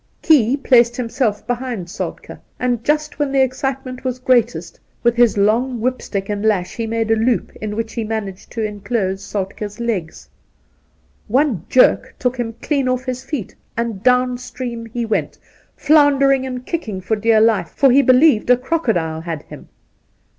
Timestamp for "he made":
6.75-7.11